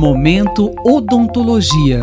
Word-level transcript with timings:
Momento 0.00 0.74
Odontologia. 0.82 2.00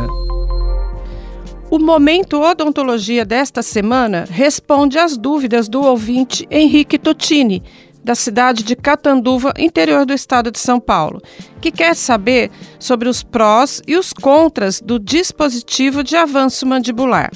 O 1.72 1.80
Momento 1.80 2.40
Odontologia 2.40 3.26
desta 3.26 3.64
semana 3.64 4.24
responde 4.30 5.00
às 5.00 5.18
dúvidas 5.18 5.68
do 5.68 5.82
ouvinte 5.82 6.48
Henrique 6.52 7.00
Totini, 7.00 7.64
da 8.04 8.14
cidade 8.14 8.62
de 8.62 8.76
Catanduva, 8.76 9.52
interior 9.58 10.06
do 10.06 10.14
estado 10.14 10.52
de 10.52 10.60
São 10.60 10.80
Paulo, 10.80 11.20
que 11.60 11.72
quer 11.72 11.96
saber 11.96 12.52
sobre 12.78 13.10
os 13.10 13.24
prós 13.24 13.82
e 13.88 13.98
os 13.98 14.14
contras 14.14 14.80
do 14.80 15.00
dispositivo 15.00 16.04
de 16.04 16.16
avanço 16.16 16.68
mandibular. 16.68 17.32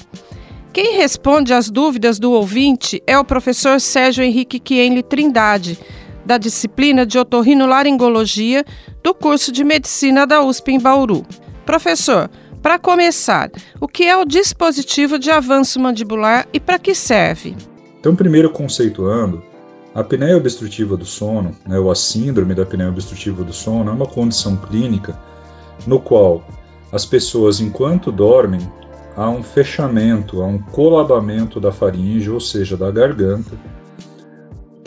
Quem 0.72 0.96
responde 0.96 1.56
às 1.56 1.72
dúvidas 1.72 2.20
do 2.20 2.32
ouvinte 2.34 3.02
é 3.08 3.18
o 3.18 3.26
professor 3.26 3.82
Sérgio 3.82 4.24
Henrique 4.24 4.60
Kienle 4.60 5.02
Trindade, 5.02 5.80
da 6.26 6.38
disciplina 6.38 7.06
de 7.06 7.18
otorrinolaringologia 7.18 8.66
do 9.04 9.14
curso 9.14 9.52
de 9.52 9.64
medicina 9.64 10.26
da 10.26 10.42
USP 10.42 10.72
em 10.72 10.80
Bauru. 10.80 11.26
Professor, 11.66 12.30
para 12.62 12.78
começar, 12.78 13.50
o 13.80 13.88
que 13.88 14.04
é 14.04 14.16
o 14.16 14.26
dispositivo 14.26 15.18
de 15.18 15.32
avanço 15.32 15.80
mandibular 15.80 16.48
e 16.54 16.60
para 16.60 16.78
que 16.78 16.94
serve? 16.94 17.56
Então, 18.00 18.16
primeiro 18.16 18.50
conceituando, 18.50 19.44
a 19.94 20.02
apneia 20.02 20.38
obstrutiva 20.38 20.96
do 20.96 21.06
sono, 21.06 21.56
né, 21.68 21.78
ou 21.78 21.92
a 21.92 21.96
síndrome 21.96 22.54
da 22.56 22.64
apneia 22.64 22.90
obstrutiva 22.90 23.44
do 23.44 23.52
sono, 23.52 23.90
é 23.90 23.94
uma 23.94 24.06
condição 24.06 24.56
clínica 24.56 25.20
no 25.86 26.00
qual 26.00 26.44
as 26.92 27.06
pessoas, 27.06 27.60
enquanto 27.60 28.12
dormem, 28.12 28.62
há 29.16 29.30
um 29.30 29.44
fechamento, 29.44 30.42
há 30.42 30.46
um 30.46 30.58
colabamento 30.58 31.60
da 31.60 31.72
faringe, 31.72 32.30
ou 32.30 32.40
seja, 32.40 32.78
da 32.78 32.92
garganta, 32.92 33.58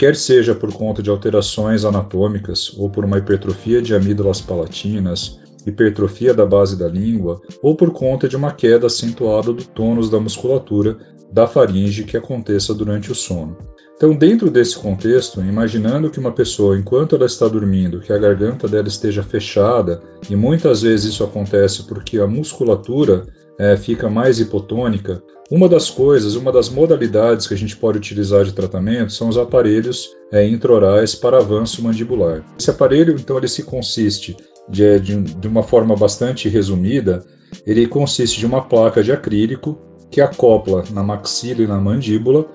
quer 0.04 0.16
seja 0.16 0.54
por 0.54 0.70
conta 0.70 1.02
de 1.02 1.08
alterações 1.08 1.82
anatômicas 1.82 2.74
ou 2.76 2.90
por 2.90 3.06
uma 3.06 3.16
hipertrofia 3.16 3.80
de 3.80 3.94
amígdalas 3.94 4.38
palatinas, 4.38 5.40
hipertrofia 5.66 6.34
da 6.34 6.44
base 6.44 6.78
da 6.78 6.86
língua 6.86 7.40
ou 7.62 7.74
por 7.74 7.90
conta 7.90 8.28
de 8.28 8.36
uma 8.36 8.52
queda 8.52 8.86
acentuada 8.86 9.50
do 9.50 9.64
tônus 9.64 10.10
da 10.10 10.20
musculatura 10.20 10.98
da 11.32 11.46
faringe 11.46 12.04
que 12.04 12.18
aconteça 12.18 12.74
durante 12.74 13.10
o 13.10 13.14
sono. 13.14 13.56
Então, 13.96 14.14
dentro 14.14 14.50
desse 14.50 14.76
contexto, 14.76 15.40
imaginando 15.40 16.10
que 16.10 16.20
uma 16.20 16.32
pessoa, 16.32 16.76
enquanto 16.76 17.16
ela 17.16 17.24
está 17.24 17.48
dormindo, 17.48 18.00
que 18.00 18.12
a 18.12 18.18
garganta 18.18 18.68
dela 18.68 18.88
esteja 18.88 19.22
fechada, 19.22 20.02
e 20.28 20.36
muitas 20.36 20.82
vezes 20.82 21.14
isso 21.14 21.24
acontece 21.24 21.84
porque 21.84 22.18
a 22.18 22.26
musculatura 22.26 23.24
é, 23.58 23.76
fica 23.76 24.08
mais 24.08 24.40
hipotônica, 24.40 25.22
uma 25.50 25.68
das 25.68 25.90
coisas, 25.90 26.36
uma 26.36 26.50
das 26.50 26.70
modalidades 26.70 27.46
que 27.46 27.54
a 27.54 27.56
gente 27.56 27.76
pode 27.76 27.98
utilizar 27.98 28.44
de 28.44 28.52
tratamento 28.52 29.12
são 29.12 29.28
os 29.28 29.36
aparelhos 29.36 30.10
é, 30.32 30.46
intraorais 30.48 31.14
para 31.14 31.38
avanço 31.38 31.82
mandibular. 31.82 32.42
Esse 32.58 32.70
aparelho, 32.70 33.14
então, 33.18 33.36
ele 33.36 33.48
se 33.48 33.62
consiste 33.62 34.36
de, 34.68 34.98
de, 35.00 35.20
de 35.20 35.48
uma 35.48 35.62
forma 35.62 35.94
bastante 35.94 36.48
resumida, 36.48 37.24
ele 37.66 37.86
consiste 37.86 38.40
de 38.40 38.46
uma 38.46 38.62
placa 38.62 39.02
de 39.02 39.12
acrílico 39.12 39.78
que 40.10 40.20
acopla 40.20 40.84
na 40.90 41.02
maxila 41.02 41.62
e 41.62 41.66
na 41.66 41.78
mandíbula 41.78 42.46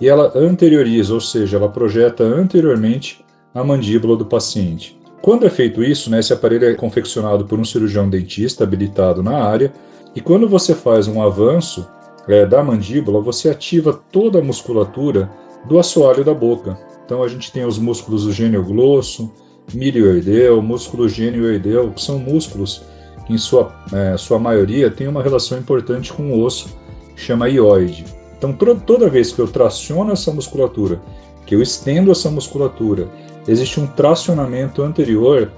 e 0.00 0.08
ela 0.08 0.32
anterioriza, 0.36 1.12
ou 1.12 1.20
seja, 1.20 1.56
ela 1.56 1.68
projeta 1.68 2.22
anteriormente 2.24 3.24
a 3.54 3.62
mandíbula 3.62 4.16
do 4.16 4.24
paciente. 4.24 4.98
Quando 5.20 5.44
é 5.44 5.50
feito 5.50 5.82
isso, 5.82 6.08
né, 6.10 6.20
esse 6.20 6.32
aparelho 6.32 6.66
é 6.66 6.74
confeccionado 6.74 7.44
por 7.44 7.58
um 7.58 7.64
cirurgião 7.64 8.08
dentista 8.08 8.64
habilitado 8.64 9.22
na 9.22 9.42
área, 9.42 9.72
e 10.14 10.20
quando 10.20 10.48
você 10.48 10.74
faz 10.74 11.06
um 11.06 11.22
avanço 11.22 11.88
é, 12.26 12.44
da 12.44 12.62
mandíbula, 12.62 13.20
você 13.20 13.50
ativa 13.50 13.98
toda 14.10 14.38
a 14.38 14.42
musculatura 14.42 15.30
do 15.66 15.78
assoalho 15.78 16.24
da 16.24 16.34
boca. 16.34 16.78
Então 17.04 17.22
a 17.22 17.28
gente 17.28 17.50
tem 17.52 17.64
os 17.64 17.78
músculos 17.78 18.24
do 18.24 18.32
gênio 18.32 18.62
glosso, 18.62 19.32
milioideu, 19.72 20.60
músculo 20.60 21.08
genioideu, 21.08 21.90
que 21.90 22.02
são 22.02 22.18
músculos 22.18 22.82
que 23.26 23.34
em 23.34 23.38
sua, 23.38 23.72
é, 23.92 24.16
sua 24.16 24.38
maioria 24.38 24.90
têm 24.90 25.08
uma 25.08 25.22
relação 25.22 25.58
importante 25.58 26.12
com 26.12 26.30
o 26.30 26.42
osso, 26.42 26.76
chama 27.16 27.48
ióide. 27.48 28.04
Então 28.36 28.52
toda 28.52 29.08
vez 29.08 29.32
que 29.32 29.40
eu 29.40 29.48
traciono 29.48 30.12
essa 30.12 30.32
musculatura, 30.32 31.00
que 31.44 31.54
eu 31.54 31.62
estendo 31.62 32.10
essa 32.10 32.30
musculatura, 32.30 33.08
existe 33.46 33.80
um 33.80 33.86
tracionamento 33.86 34.82
anterior 34.82 35.50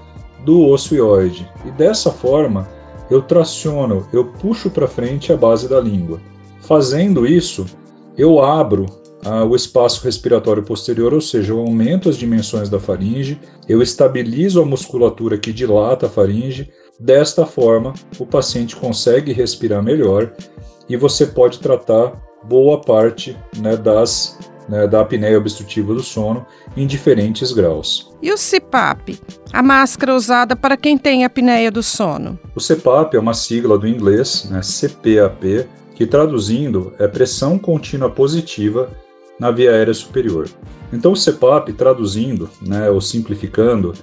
do 0.45 0.67
osso 0.67 0.95
ióide. 0.95 1.49
E 1.65 1.71
dessa 1.71 2.11
forma, 2.11 2.67
eu 3.11 3.21
traciono, 3.21 4.07
eu 4.13 4.25
puxo 4.25 4.69
para 4.69 4.87
frente 4.87 5.33
a 5.33 5.37
base 5.37 5.67
da 5.67 5.81
língua. 5.81 6.21
Fazendo 6.61 7.27
isso, 7.27 7.65
eu 8.17 8.41
abro 8.41 8.85
ah, 9.25 9.43
o 9.43 9.53
espaço 9.53 10.03
respiratório 10.05 10.63
posterior, 10.63 11.13
ou 11.13 11.19
seja, 11.19 11.51
eu 11.51 11.59
aumento 11.59 12.07
as 12.07 12.17
dimensões 12.17 12.69
da 12.69 12.79
faringe, 12.79 13.37
eu 13.67 13.81
estabilizo 13.81 14.61
a 14.61 14.65
musculatura 14.65 15.37
que 15.37 15.51
dilata 15.51 16.05
a 16.05 16.09
faringe. 16.09 16.71
Desta 16.97 17.45
forma, 17.45 17.93
o 18.17 18.25
paciente 18.25 18.75
consegue 18.77 19.33
respirar 19.33 19.83
melhor 19.83 20.33
e 20.87 20.95
você 20.95 21.25
pode 21.25 21.59
tratar 21.59 22.13
boa 22.43 22.79
parte 22.79 23.37
né, 23.57 23.75
das 23.75 24.39
né, 24.71 24.87
da 24.87 25.01
apneia 25.01 25.37
obstrutiva 25.37 25.93
do 25.93 26.01
sono 26.01 26.45
em 26.77 26.87
diferentes 26.87 27.51
graus. 27.51 28.09
E 28.21 28.31
o 28.31 28.37
CPAP, 28.37 29.19
a 29.51 29.61
máscara 29.61 30.15
usada 30.15 30.55
para 30.55 30.77
quem 30.77 30.97
tem 30.97 31.25
apneia 31.25 31.69
do 31.69 31.83
sono? 31.83 32.39
O 32.55 32.61
CPAP 32.61 33.15
é 33.15 33.19
uma 33.19 33.33
sigla 33.33 33.77
do 33.77 33.87
inglês, 33.87 34.47
né, 34.49 34.61
CPAP, 34.61 35.67
que 35.93 36.07
traduzindo 36.07 36.93
é 36.97 37.07
pressão 37.07 37.59
contínua 37.59 38.09
positiva 38.09 38.89
na 39.37 39.51
via 39.51 39.71
aérea 39.71 39.93
superior. 39.93 40.47
Então 40.93 41.11
o 41.11 41.17
CPAP, 41.17 41.73
traduzindo, 41.73 42.49
né, 42.61 42.89
ou 42.89 43.01
simplificando, 43.01 43.93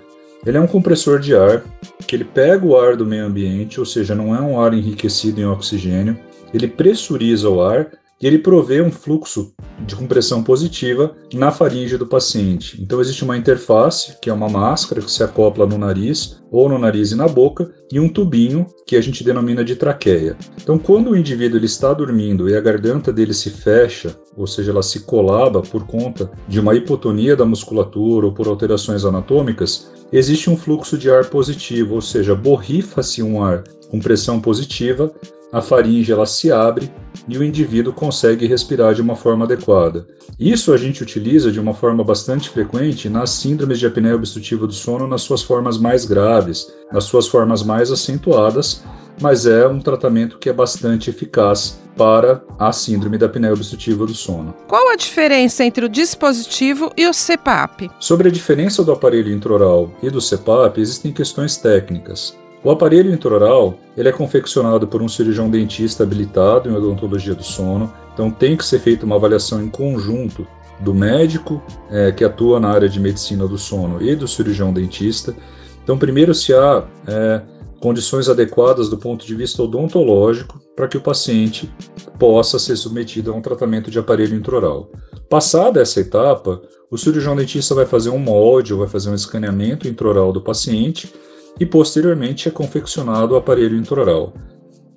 ele 0.46 0.58
é 0.58 0.60
um 0.60 0.66
compressor 0.66 1.18
de 1.18 1.34
ar 1.34 1.64
que 2.06 2.14
ele 2.14 2.24
pega 2.24 2.64
o 2.64 2.78
ar 2.78 2.94
do 2.94 3.06
meio 3.06 3.24
ambiente, 3.24 3.80
ou 3.80 3.86
seja, 3.86 4.14
não 4.14 4.34
é 4.34 4.40
um 4.40 4.60
ar 4.60 4.74
enriquecido 4.74 5.40
em 5.40 5.46
oxigênio, 5.46 6.16
ele 6.52 6.68
pressuriza 6.68 7.48
o 7.48 7.60
ar 7.60 7.90
e 8.20 8.26
ele 8.26 8.38
provê 8.38 8.82
um 8.82 8.90
fluxo 8.90 9.52
de 9.86 9.94
compressão 9.94 10.42
positiva 10.42 11.14
na 11.32 11.52
faringe 11.52 11.96
do 11.96 12.06
paciente. 12.06 12.80
Então 12.82 13.00
existe 13.00 13.22
uma 13.22 13.36
interface, 13.36 14.16
que 14.20 14.28
é 14.28 14.32
uma 14.32 14.48
máscara 14.48 15.00
que 15.00 15.10
se 15.10 15.22
acopla 15.22 15.66
no 15.66 15.78
nariz, 15.78 16.42
ou 16.50 16.68
no 16.68 16.78
nariz 16.78 17.12
e 17.12 17.14
na 17.14 17.28
boca, 17.28 17.72
e 17.92 18.00
um 18.00 18.08
tubinho 18.08 18.66
que 18.86 18.96
a 18.96 19.00
gente 19.00 19.22
denomina 19.22 19.64
de 19.64 19.76
traqueia. 19.76 20.36
Então 20.60 20.78
quando 20.78 21.10
o 21.10 21.16
indivíduo 21.16 21.58
ele 21.58 21.66
está 21.66 21.92
dormindo 21.92 22.48
e 22.48 22.56
a 22.56 22.60
garganta 22.60 23.12
dele 23.12 23.32
se 23.32 23.50
fecha, 23.50 24.16
ou 24.36 24.46
seja, 24.46 24.72
ela 24.72 24.82
se 24.82 25.00
colaba 25.00 25.62
por 25.62 25.86
conta 25.86 26.30
de 26.48 26.58
uma 26.58 26.74
hipotonia 26.74 27.36
da 27.36 27.44
musculatura 27.44 28.26
ou 28.26 28.32
por 28.32 28.48
alterações 28.48 29.04
anatômicas, 29.04 29.92
existe 30.12 30.50
um 30.50 30.56
fluxo 30.56 30.98
de 30.98 31.10
ar 31.10 31.26
positivo, 31.26 31.94
ou 31.94 32.00
seja, 32.00 32.34
borrifa-se 32.34 33.22
um 33.22 33.42
ar 33.42 33.62
com 33.90 34.00
pressão 34.00 34.40
positiva 34.40 35.12
a 35.52 35.60
faringe 35.62 36.12
ela 36.12 36.26
se 36.26 36.52
abre 36.52 36.90
e 37.26 37.38
o 37.38 37.44
indivíduo 37.44 37.92
consegue 37.92 38.46
respirar 38.46 38.94
de 38.94 39.02
uma 39.02 39.16
forma 39.16 39.44
adequada. 39.44 40.06
Isso 40.38 40.72
a 40.72 40.76
gente 40.76 41.02
utiliza 41.02 41.50
de 41.50 41.58
uma 41.58 41.74
forma 41.74 42.04
bastante 42.04 42.48
frequente 42.50 43.08
nas 43.08 43.30
síndromes 43.30 43.78
de 43.78 43.86
apneia 43.86 44.14
obstrutiva 44.14 44.66
do 44.66 44.72
sono 44.72 45.06
nas 45.06 45.22
suas 45.22 45.42
formas 45.42 45.78
mais 45.78 46.04
graves, 46.04 46.72
nas 46.92 47.04
suas 47.04 47.26
formas 47.26 47.62
mais 47.62 47.90
acentuadas, 47.90 48.82
mas 49.20 49.46
é 49.46 49.66
um 49.66 49.80
tratamento 49.80 50.38
que 50.38 50.48
é 50.48 50.52
bastante 50.52 51.10
eficaz 51.10 51.78
para 51.96 52.42
a 52.58 52.70
síndrome 52.70 53.18
da 53.18 53.26
apneia 53.26 53.52
obstrutiva 53.52 54.06
do 54.06 54.14
sono. 54.14 54.54
Qual 54.68 54.90
a 54.90 54.96
diferença 54.96 55.64
entre 55.64 55.84
o 55.84 55.88
dispositivo 55.88 56.92
e 56.96 57.06
o 57.08 57.12
CPAP? 57.12 57.90
Sobre 57.98 58.28
a 58.28 58.32
diferença 58.32 58.84
do 58.84 58.92
aparelho 58.92 59.32
intraoral 59.32 59.90
e 60.02 60.08
do 60.08 60.20
CPAP, 60.20 60.78
existem 60.78 61.12
questões 61.12 61.56
técnicas. 61.56 62.36
O 62.62 62.70
aparelho 62.70 63.12
intraoral 63.12 63.78
ele 63.96 64.08
é 64.08 64.12
confeccionado 64.12 64.86
por 64.86 65.00
um 65.00 65.08
cirurgião 65.08 65.48
dentista 65.48 66.02
habilitado 66.02 66.68
em 66.68 66.74
odontologia 66.74 67.34
do 67.34 67.42
sono, 67.42 67.92
então 68.12 68.30
tem 68.30 68.56
que 68.56 68.64
ser 68.64 68.80
feita 68.80 69.06
uma 69.06 69.16
avaliação 69.16 69.62
em 69.62 69.68
conjunto 69.68 70.46
do 70.80 70.92
médico 70.94 71.62
é, 71.90 72.12
que 72.12 72.24
atua 72.24 72.58
na 72.58 72.68
área 72.68 72.88
de 72.88 73.00
medicina 73.00 73.46
do 73.46 73.58
sono 73.58 74.02
e 74.02 74.14
do 74.14 74.26
cirurgião 74.26 74.72
dentista. 74.72 75.34
Então, 75.82 75.98
primeiro, 75.98 76.34
se 76.34 76.52
há 76.52 76.84
é, 77.06 77.42
condições 77.80 78.28
adequadas 78.28 78.88
do 78.88 78.98
ponto 78.98 79.24
de 79.24 79.34
vista 79.34 79.62
odontológico 79.62 80.60
para 80.74 80.88
que 80.88 80.96
o 80.96 81.00
paciente 81.00 81.72
possa 82.18 82.58
ser 82.58 82.76
submetido 82.76 83.32
a 83.32 83.34
um 83.34 83.40
tratamento 83.40 83.90
de 83.90 83.98
aparelho 83.98 84.36
intraoral. 84.36 84.90
Passada 85.28 85.80
essa 85.80 86.00
etapa, 86.00 86.60
o 86.90 86.98
cirurgião 86.98 87.36
dentista 87.36 87.74
vai 87.74 87.86
fazer 87.86 88.10
um 88.10 88.18
molde 88.18 88.74
vai 88.74 88.88
fazer 88.88 89.10
um 89.10 89.14
escaneamento 89.14 89.86
intraoral 89.86 90.32
do 90.32 90.40
paciente 90.40 91.12
e 91.58 91.66
posteriormente 91.66 92.48
é 92.48 92.50
confeccionado 92.50 93.34
o 93.34 93.36
aparelho 93.36 93.76
intraoral. 93.76 94.32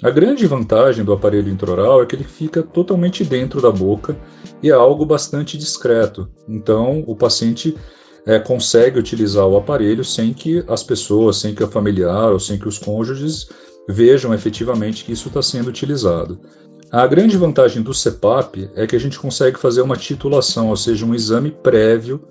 A 0.03 0.09
grande 0.09 0.47
vantagem 0.47 1.05
do 1.05 1.13
aparelho 1.13 1.51
intraoral 1.51 2.01
é 2.01 2.05
que 2.05 2.15
ele 2.15 2.23
fica 2.23 2.63
totalmente 2.63 3.23
dentro 3.23 3.61
da 3.61 3.71
boca 3.71 4.17
e 4.61 4.69
é 4.69 4.73
algo 4.73 5.05
bastante 5.05 5.57
discreto. 5.57 6.27
Então, 6.49 7.03
o 7.05 7.15
paciente 7.15 7.77
é, 8.25 8.39
consegue 8.39 8.97
utilizar 8.97 9.45
o 9.45 9.57
aparelho 9.57 10.03
sem 10.03 10.33
que 10.33 10.63
as 10.67 10.83
pessoas, 10.83 11.37
sem 11.37 11.53
que 11.53 11.63
a 11.63 11.67
familiar 11.67 12.31
ou 12.31 12.39
sem 12.39 12.57
que 12.57 12.67
os 12.67 12.79
cônjuges 12.79 13.49
vejam 13.87 14.33
efetivamente 14.33 15.05
que 15.05 15.11
isso 15.11 15.27
está 15.27 15.41
sendo 15.41 15.69
utilizado. 15.69 16.39
A 16.91 17.05
grande 17.07 17.37
vantagem 17.37 17.81
do 17.81 17.93
CEPAP 17.93 18.69
é 18.75 18.85
que 18.85 18.95
a 18.95 18.99
gente 18.99 19.19
consegue 19.19 19.57
fazer 19.57 19.81
uma 19.81 19.95
titulação, 19.95 20.69
ou 20.69 20.75
seja, 20.75 21.05
um 21.05 21.15
exame 21.15 21.51
prévio 21.51 22.21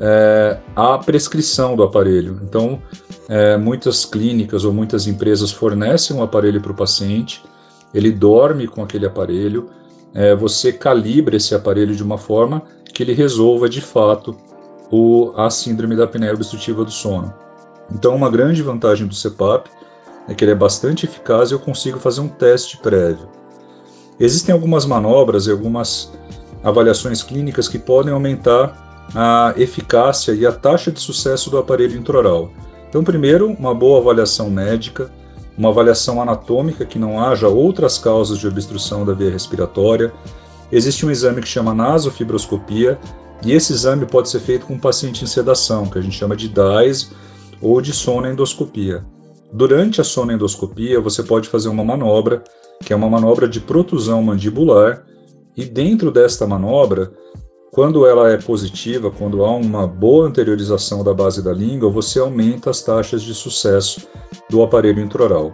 é, 0.00 0.58
a 0.74 0.98
prescrição 0.98 1.76
do 1.76 1.82
aparelho. 1.82 2.40
Então, 2.42 2.80
é, 3.28 3.56
muitas 3.56 4.04
clínicas 4.04 4.64
ou 4.64 4.72
muitas 4.72 5.06
empresas 5.06 5.50
fornecem 5.50 6.16
um 6.16 6.22
aparelho 6.22 6.60
para 6.60 6.72
o 6.72 6.76
paciente, 6.76 7.42
ele 7.92 8.10
dorme 8.10 8.66
com 8.66 8.82
aquele 8.82 9.06
aparelho, 9.06 9.70
é, 10.14 10.34
você 10.34 10.72
calibra 10.72 11.36
esse 11.36 11.54
aparelho 11.54 11.94
de 11.94 12.02
uma 12.02 12.18
forma 12.18 12.62
que 12.92 13.02
ele 13.02 13.12
resolva 13.12 13.68
de 13.68 13.80
fato 13.80 14.36
o, 14.90 15.32
a 15.36 15.50
síndrome 15.50 15.96
da 15.96 16.04
apneia 16.04 16.32
obstrutiva 16.32 16.84
do 16.84 16.90
sono. 16.90 17.34
Então, 17.92 18.14
uma 18.14 18.30
grande 18.30 18.62
vantagem 18.62 19.06
do 19.06 19.14
CPAP 19.14 19.68
é 20.28 20.34
que 20.34 20.44
ele 20.44 20.52
é 20.52 20.54
bastante 20.54 21.06
eficaz 21.06 21.50
e 21.50 21.54
eu 21.54 21.58
consigo 21.58 21.98
fazer 21.98 22.20
um 22.20 22.28
teste 22.28 22.78
prévio. 22.78 23.28
Existem 24.18 24.52
algumas 24.52 24.86
manobras 24.86 25.46
e 25.46 25.50
algumas 25.50 26.12
avaliações 26.62 27.22
clínicas 27.22 27.68
que 27.68 27.78
podem 27.78 28.12
aumentar 28.12 28.84
a 29.12 29.54
eficácia 29.56 30.32
e 30.32 30.46
a 30.46 30.52
taxa 30.52 30.90
de 30.90 31.00
sucesso 31.00 31.50
do 31.50 31.58
aparelho 31.58 31.96
intraoral. 31.96 32.50
Então, 32.88 33.02
primeiro, 33.02 33.48
uma 33.48 33.74
boa 33.74 33.98
avaliação 33.98 34.48
médica, 34.48 35.10
uma 35.58 35.68
avaliação 35.68 36.22
anatômica 36.22 36.84
que 36.84 36.98
não 36.98 37.20
haja 37.20 37.48
outras 37.48 37.98
causas 37.98 38.38
de 38.38 38.46
obstrução 38.46 39.04
da 39.04 39.12
via 39.12 39.30
respiratória. 39.30 40.12
Existe 40.70 41.04
um 41.04 41.10
exame 41.10 41.40
que 41.40 41.48
chama 41.48 41.74
nasofibroscopia, 41.74 42.98
e 43.44 43.52
esse 43.52 43.72
exame 43.72 44.06
pode 44.06 44.28
ser 44.28 44.40
feito 44.40 44.66
com 44.66 44.74
um 44.74 44.78
paciente 44.78 45.22
em 45.22 45.26
sedação, 45.26 45.86
que 45.86 45.98
a 45.98 46.02
gente 46.02 46.16
chama 46.16 46.36
de 46.36 46.48
DAIS 46.48 47.10
ou 47.60 47.80
de 47.80 47.92
sonoendoscopia. 47.92 49.04
Durante 49.52 50.00
a 50.00 50.04
sonoendoscopia, 50.04 51.00
você 51.00 51.22
pode 51.22 51.48
fazer 51.48 51.68
uma 51.68 51.84
manobra, 51.84 52.42
que 52.80 52.92
é 52.92 52.96
uma 52.96 53.08
manobra 53.08 53.48
de 53.48 53.60
protusão 53.60 54.22
mandibular, 54.22 55.04
e 55.56 55.64
dentro 55.64 56.10
desta 56.10 56.46
manobra, 56.46 57.12
quando 57.74 58.06
ela 58.06 58.30
é 58.30 58.36
positiva, 58.36 59.10
quando 59.10 59.44
há 59.44 59.50
uma 59.50 59.84
boa 59.84 60.28
anteriorização 60.28 61.02
da 61.02 61.12
base 61.12 61.42
da 61.42 61.52
língua, 61.52 61.90
você 61.90 62.20
aumenta 62.20 62.70
as 62.70 62.80
taxas 62.80 63.20
de 63.20 63.34
sucesso 63.34 64.06
do 64.48 64.62
aparelho 64.62 65.02
intraoral. 65.02 65.52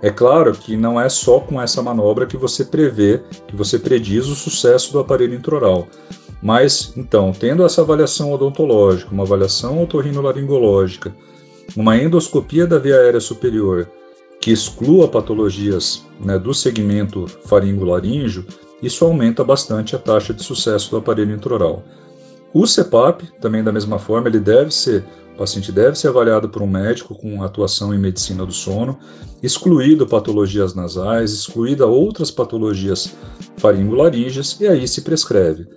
É 0.00 0.12
claro 0.12 0.52
que 0.52 0.76
não 0.76 0.98
é 0.98 1.08
só 1.08 1.40
com 1.40 1.60
essa 1.60 1.82
manobra 1.82 2.24
que 2.24 2.36
você 2.36 2.64
prevê, 2.64 3.20
que 3.48 3.56
você 3.56 3.80
prediz 3.80 4.28
o 4.28 4.36
sucesso 4.36 4.92
do 4.92 5.00
aparelho 5.00 5.34
intraoral. 5.34 5.88
Mas, 6.40 6.92
então, 6.96 7.32
tendo 7.32 7.64
essa 7.64 7.82
avaliação 7.82 8.32
odontológica, 8.32 9.10
uma 9.10 9.24
avaliação 9.24 9.82
otorrinolaringológica, 9.82 11.12
uma 11.76 11.96
endoscopia 11.96 12.64
da 12.64 12.78
via 12.78 12.94
aérea 12.94 13.20
superior 13.20 13.90
que 14.40 14.50
exclua 14.50 15.06
patologias 15.06 16.04
né, 16.18 16.38
do 16.38 16.54
segmento 16.54 17.26
faringolaríngeo, 17.44 18.46
isso 18.82 19.04
aumenta 19.04 19.44
bastante 19.44 19.94
a 19.94 19.98
taxa 19.98 20.32
de 20.32 20.42
sucesso 20.42 20.90
do 20.90 20.96
aparelho 20.96 21.34
intraoral. 21.34 21.84
O 22.52 22.66
CPAP, 22.66 23.30
também 23.40 23.62
da 23.62 23.70
mesma 23.70 23.98
forma, 23.98 24.28
ele 24.28 24.40
deve 24.40 24.72
ser, 24.72 25.04
o 25.34 25.38
paciente 25.38 25.70
deve 25.70 25.96
ser 25.96 26.08
avaliado 26.08 26.48
por 26.48 26.62
um 26.62 26.66
médico 26.66 27.14
com 27.14 27.42
atuação 27.42 27.94
em 27.94 27.98
medicina 27.98 28.44
do 28.44 28.52
sono, 28.52 28.98
excluído 29.42 30.06
patologias 30.06 30.74
nasais, 30.74 31.32
excluída 31.32 31.86
outras 31.86 32.30
patologias 32.30 33.14
faringolaringes, 33.58 34.58
e 34.58 34.66
aí 34.66 34.88
se 34.88 35.02
prescreve. 35.02 35.68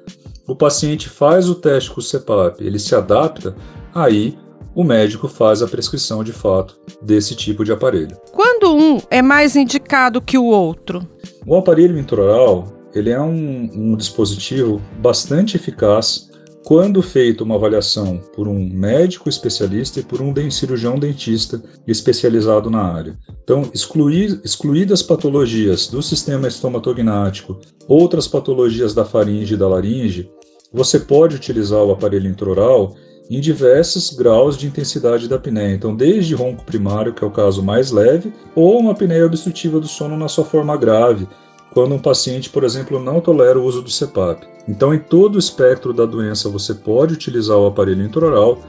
O 0.47 0.55
paciente 0.55 1.09
faz 1.09 1.49
o 1.49 1.55
teste 1.55 1.91
com 1.91 1.99
o 1.99 2.03
CPAP, 2.03 2.61
ele 2.61 2.79
se 2.79 2.95
adapta, 2.95 3.55
aí 3.93 4.37
o 4.75 4.83
médico 4.83 5.27
faz 5.27 5.61
a 5.61 5.67
prescrição 5.67 6.23
de 6.23 6.33
fato 6.33 6.77
desse 7.01 7.35
tipo 7.35 7.63
de 7.63 7.71
aparelho. 7.71 8.17
Quando 8.31 8.75
um 8.75 8.99
é 9.09 9.21
mais 9.21 9.55
indicado 9.55 10.21
que 10.21 10.37
o 10.37 10.45
outro? 10.45 11.07
O 11.45 11.55
aparelho 11.55 11.97
intraoral 11.97 12.73
ele 12.93 13.09
é 13.09 13.19
um, 13.19 13.69
um 13.73 13.95
dispositivo 13.95 14.81
bastante 14.99 15.57
eficaz 15.57 16.29
quando 16.63 17.01
feita 17.01 17.43
uma 17.43 17.55
avaliação 17.55 18.21
por 18.33 18.47
um 18.47 18.69
médico 18.69 19.27
especialista 19.27 19.99
e 19.99 20.03
por 20.03 20.21
um 20.21 20.33
cirurgião 20.49 20.97
dentista 20.97 21.61
especializado 21.85 22.69
na 22.69 22.81
área. 22.81 23.19
Então, 23.43 23.69
excluir, 23.73 24.39
excluídas 24.45 25.03
patologias 25.03 25.87
do 25.87 26.01
sistema 26.01 26.47
estomatognático, 26.47 27.59
outras 27.87 28.27
patologias 28.27 28.93
da 28.93 29.03
faringe 29.03 29.55
e 29.55 29.57
da 29.57 29.67
laringe, 29.67 30.31
você 30.71 30.99
pode 30.99 31.35
utilizar 31.35 31.83
o 31.83 31.91
aparelho 31.91 32.29
intraoral 32.29 32.95
em 33.29 33.39
diversos 33.39 34.11
graus 34.11 34.57
de 34.57 34.67
intensidade 34.67 35.27
da 35.27 35.37
apneia. 35.37 35.73
Então, 35.73 35.95
desde 35.95 36.35
ronco 36.35 36.63
primário, 36.63 37.13
que 37.13 37.23
é 37.23 37.27
o 37.27 37.31
caso 37.31 37.63
mais 37.63 37.91
leve, 37.91 38.33
ou 38.55 38.79
uma 38.79 38.91
apneia 38.91 39.25
obstrutiva 39.25 39.79
do 39.79 39.87
sono 39.87 40.17
na 40.17 40.27
sua 40.27 40.45
forma 40.45 40.75
grave, 40.77 41.27
quando 41.73 41.95
um 41.95 41.99
paciente, 41.99 42.49
por 42.49 42.63
exemplo, 42.63 42.99
não 42.99 43.19
tolera 43.19 43.59
o 43.59 43.63
uso 43.63 43.81
do 43.81 43.89
CPAP. 43.89 44.45
Então, 44.67 44.93
em 44.93 44.99
todo 44.99 45.35
o 45.35 45.39
espectro 45.39 45.93
da 45.93 46.05
doença, 46.05 46.49
você 46.49 46.73
pode 46.73 47.13
utilizar 47.13 47.57
o 47.57 47.65
aparelho 47.65 48.05
intraoral, 48.05 48.59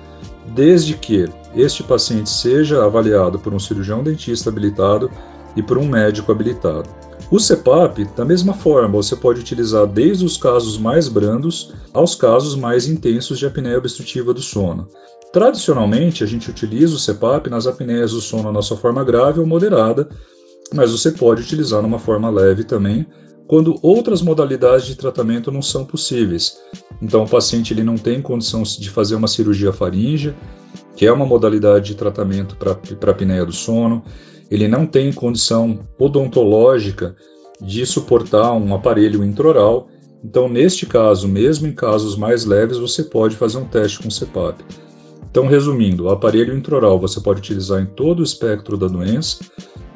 desde 0.55 0.95
que 0.95 1.29
este 1.55 1.83
paciente 1.83 2.31
seja 2.31 2.85
avaliado 2.85 3.39
por 3.39 3.53
um 3.53 3.59
cirurgião 3.59 4.03
dentista 4.03 4.51
habilitado 4.51 5.11
e 5.57 5.63
por 5.63 5.79
um 5.79 5.87
médico 5.87 6.33
habilitado. 6.33 6.89
O 7.35 7.41
CPAP, 7.41 8.05
da 8.15 8.25
mesma 8.25 8.55
forma, 8.55 9.03
você 9.03 9.17
pode 9.17 9.41
utilizar 9.41 9.89
desde 9.89 10.25
os 10.25 10.37
casos 10.37 10.79
mais 10.79 11.09
brandos 11.09 11.75
aos 11.93 12.15
casos 12.15 12.55
mais 12.55 12.87
intensos 12.87 13.41
de 13.41 13.45
apneia 13.45 13.77
obstrutiva 13.77 14.33
do 14.33 14.41
sono. 14.41 14.87
Tradicionalmente, 15.33 16.23
a 16.23 16.29
gente 16.29 16.49
utiliza 16.49 16.95
o 16.95 16.99
CPAP 17.01 17.51
nas 17.51 17.67
apneias 17.67 18.13
do 18.13 18.21
sono 18.21 18.53
na 18.53 18.63
sua 18.63 18.77
forma 18.77 19.03
grave 19.03 19.41
ou 19.41 19.47
moderada, 19.47 20.09
mas 20.73 20.93
você 20.93 21.11
pode 21.11 21.43
utilizar 21.43 21.83
numa 21.83 21.99
forma 21.99 22.31
leve 22.31 22.63
também, 22.63 23.05
quando 23.49 23.81
outras 23.83 24.23
modalidades 24.23 24.87
de 24.87 24.95
tratamento 24.95 25.51
não 25.51 25.61
são 25.61 25.85
possíveis. 25.85 26.57
Então, 27.03 27.25
o 27.25 27.29
paciente 27.29 27.75
ele 27.75 27.83
não 27.83 27.97
tem 27.97 28.23
condição 28.23 28.63
de 28.63 28.89
fazer 28.91 29.17
uma 29.17 29.27
cirurgia 29.27 29.73
faríngea, 29.73 30.37
que 30.95 31.05
é 31.05 31.11
uma 31.11 31.27
modalidade 31.27 31.87
de 31.87 31.95
tratamento 31.97 32.55
para 32.55 32.71
a 32.71 33.11
apneia 33.11 33.45
do 33.45 33.53
sono, 33.53 34.05
ele 34.55 34.69
não 34.69 34.87
tem 34.87 35.13
condição 35.13 35.81
odontológica 35.99 37.17
de 37.61 37.85
suportar 37.85 38.53
um 38.53 38.73
aparelho 38.73 39.25
intraoral. 39.25 39.89
Então, 40.23 40.49
neste 40.49 40.87
caso, 40.87 41.27
mesmo 41.27 41.67
em 41.67 41.73
casos 41.73 42.17
mais 42.17 42.45
leves, 42.45 42.79
você 42.79 43.03
pode 43.03 43.35
fazer 43.35 43.59
um 43.59 43.65
teste 43.65 43.99
com 43.99 44.09
CPAP. 44.09 44.65
Então, 45.29 45.49
resumindo, 45.49 46.05
o 46.05 46.11
aparelho 46.11 46.57
intraoral 46.57 47.01
você 47.01 47.21
pode 47.21 47.41
utilizar 47.41 47.83
em 47.83 47.87
todo 47.87 48.21
o 48.21 48.23
espectro 48.23 48.77
da 48.77 48.87
doença, 48.87 49.45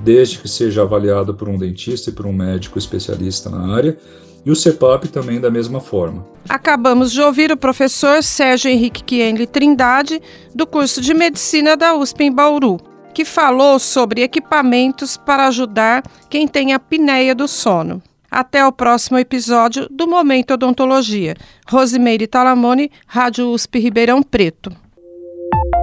desde 0.00 0.38
que 0.38 0.48
seja 0.48 0.82
avaliado 0.82 1.32
por 1.34 1.48
um 1.48 1.56
dentista 1.56 2.10
e 2.10 2.12
por 2.12 2.26
um 2.26 2.32
médico 2.32 2.78
especialista 2.78 3.48
na 3.48 3.72
área, 3.72 3.96
e 4.44 4.50
o 4.50 4.56
CEPAP 4.56 5.04
também 5.06 5.40
da 5.40 5.52
mesma 5.52 5.80
forma. 5.80 6.26
Acabamos 6.48 7.12
de 7.12 7.20
ouvir 7.20 7.52
o 7.52 7.56
professor 7.56 8.24
Sérgio 8.24 8.70
Henrique 8.70 9.04
Kienle 9.04 9.46
Trindade, 9.46 10.20
do 10.52 10.66
curso 10.66 11.00
de 11.00 11.14
Medicina 11.14 11.76
da 11.76 11.94
USP 11.94 12.24
em 12.24 12.32
Bauru, 12.32 12.78
que 13.18 13.24
falou 13.24 13.80
sobre 13.80 14.22
equipamentos 14.22 15.16
para 15.16 15.48
ajudar 15.48 16.04
quem 16.30 16.46
tem 16.46 16.72
apneia 16.72 17.34
do 17.34 17.48
sono. 17.48 18.00
Até 18.30 18.64
o 18.64 18.70
próximo 18.70 19.18
episódio 19.18 19.88
do 19.90 20.06
Momento 20.06 20.52
Odontologia. 20.52 21.34
Rosimeire 21.68 22.28
Talamone, 22.28 22.92
Rádio 23.08 23.50
USP 23.50 23.80
Ribeirão 23.80 24.22
Preto. 24.22 24.70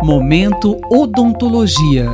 Momento 0.01 0.79
Odontologia. 0.89 2.09